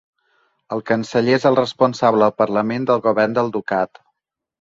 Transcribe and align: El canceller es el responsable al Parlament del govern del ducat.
El 0.77 0.79
canceller 0.91 1.35
es 1.39 1.43
el 1.49 1.57
responsable 1.59 2.25
al 2.29 2.33
Parlament 2.43 2.87
del 2.93 3.05
govern 3.09 3.37
del 3.37 3.53
ducat. 3.59 4.01